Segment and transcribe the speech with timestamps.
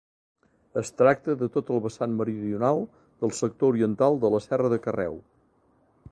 [0.81, 2.81] Es tracta de tot el vessant meridional
[3.25, 5.21] del sector oriental de la Serra de Carreu.